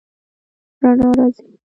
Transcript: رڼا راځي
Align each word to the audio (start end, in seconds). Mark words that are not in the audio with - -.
رڼا 0.81 1.09
راځي 1.17 1.43